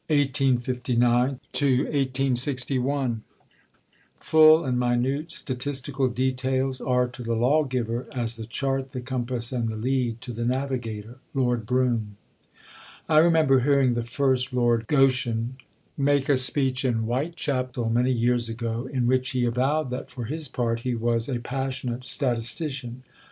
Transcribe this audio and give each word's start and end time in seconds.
CHAPTER 0.09 0.13
II 0.15 0.25
THE 0.25 0.73
PASSIONATE 0.73 1.39
STATISTICIAN 1.53 1.81
(1859 2.33 2.93
1861) 3.21 3.23
Full 4.19 4.65
and 4.65 4.79
minute 4.79 5.31
statistical 5.31 6.07
details 6.07 6.81
are 6.81 7.07
to 7.09 7.21
the 7.21 7.35
lawgiver, 7.35 8.07
as 8.11 8.35
the 8.35 8.47
chart, 8.47 8.93
the 8.93 9.01
compass, 9.01 9.51
and 9.51 9.69
the 9.69 9.75
lead 9.75 10.19
to 10.21 10.33
the 10.33 10.43
navigator. 10.43 11.19
LORD 11.35 11.67
BROUGHAM. 11.67 12.17
I 13.07 13.19
remember 13.19 13.59
hearing 13.59 13.93
the 13.93 14.03
first 14.03 14.51
Lord 14.53 14.87
Goschen 14.87 15.57
make 15.95 16.29
a 16.29 16.35
speech 16.37 16.83
in 16.83 17.01
Whitechapel 17.03 17.87
many 17.91 18.11
years 18.11 18.49
ago, 18.49 18.87
in 18.87 19.05
which 19.05 19.29
he 19.29 19.45
avowed 19.45 19.91
that 19.91 20.09
for 20.09 20.25
his 20.25 20.47
part 20.47 20.79
he 20.79 20.95
was 20.95 21.29
"a 21.29 21.39
passionate 21.41 22.07
statistician." 22.07 23.03